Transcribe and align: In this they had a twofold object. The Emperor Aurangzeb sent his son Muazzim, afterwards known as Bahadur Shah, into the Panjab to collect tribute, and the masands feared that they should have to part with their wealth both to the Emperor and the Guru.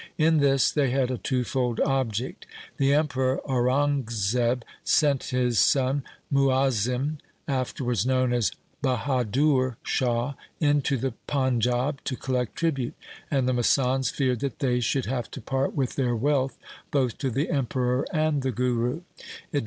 In 0.17 0.39
this 0.39 0.71
they 0.71 0.89
had 0.89 1.11
a 1.11 1.19
twofold 1.19 1.79
object. 1.81 2.47
The 2.77 2.91
Emperor 2.91 3.39
Aurangzeb 3.47 4.63
sent 4.83 5.25
his 5.25 5.59
son 5.59 6.01
Muazzim, 6.33 7.17
afterwards 7.47 8.03
known 8.03 8.33
as 8.33 8.51
Bahadur 8.81 9.75
Shah, 9.83 10.33
into 10.59 10.97
the 10.97 11.13
Panjab 11.27 11.99
to 12.05 12.15
collect 12.15 12.55
tribute, 12.55 12.95
and 13.29 13.47
the 13.47 13.53
masands 13.53 14.09
feared 14.11 14.39
that 14.39 14.57
they 14.57 14.79
should 14.79 15.05
have 15.05 15.29
to 15.29 15.39
part 15.39 15.75
with 15.75 15.93
their 15.95 16.15
wealth 16.15 16.57
both 16.89 17.19
to 17.19 17.29
the 17.29 17.51
Emperor 17.51 18.03
and 18.11 18.41
the 18.41 18.49
Guru. 18.51 19.01